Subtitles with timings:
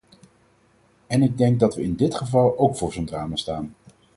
[1.07, 3.75] En ik denk dat we in dit geval ook voor zo'n drama staan.